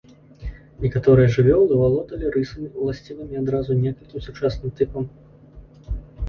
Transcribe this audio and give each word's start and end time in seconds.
Некаторыя 0.85 1.27
жывёлы, 1.35 1.73
валодалі 1.81 2.31
рысамі, 2.37 2.71
уласцівымі 2.79 3.39
адразу 3.43 3.77
некалькім 3.83 4.25
сучасным 4.27 4.69
тыпам. 4.81 5.03